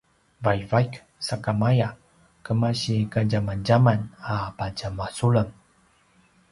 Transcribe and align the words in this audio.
vaivaik 0.45 0.95
sakamaya 1.27 1.87
kemasi 2.43 2.97
kadjamadjaman 3.13 3.99
a 4.33 4.35
patje 4.57 4.87
masulem 4.97 5.47